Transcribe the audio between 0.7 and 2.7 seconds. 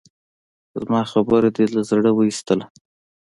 زما خبره دې له زړه اوېستله؟